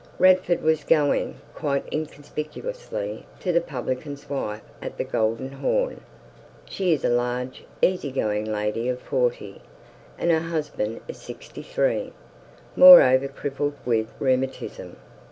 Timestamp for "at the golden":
4.81-5.51